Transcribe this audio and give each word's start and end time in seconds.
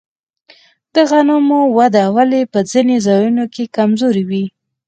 د 0.93 0.95
غنمو 1.09 1.61
وده 1.77 2.03
ولې 2.15 2.41
په 2.53 2.59
ځینو 2.71 2.95
ځایونو 3.07 3.43
کې 3.53 3.63
کمزورې 3.75 4.23
وي؟ 4.29 4.45